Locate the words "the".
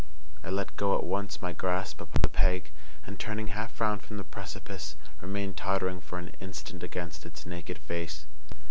2.23-2.27, 4.17-4.23